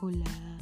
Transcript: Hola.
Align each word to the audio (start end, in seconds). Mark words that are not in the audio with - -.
Hola. 0.00 0.57